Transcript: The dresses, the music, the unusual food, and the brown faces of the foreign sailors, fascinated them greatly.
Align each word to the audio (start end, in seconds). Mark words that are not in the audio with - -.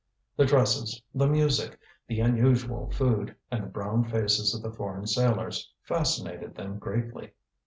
The 0.35 0.45
dresses, 0.45 0.99
the 1.13 1.27
music, 1.27 1.77
the 2.07 2.21
unusual 2.21 2.89
food, 2.89 3.35
and 3.51 3.61
the 3.61 3.67
brown 3.67 4.03
faces 4.03 4.55
of 4.55 4.63
the 4.63 4.71
foreign 4.75 5.05
sailors, 5.05 5.71
fascinated 5.83 6.55
them 6.55 6.79
greatly. 6.79 7.33